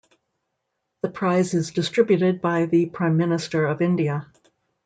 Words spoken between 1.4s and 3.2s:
is distributed by the Prime